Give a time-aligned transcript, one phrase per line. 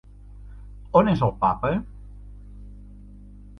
[1.01, 1.71] On és el Papa?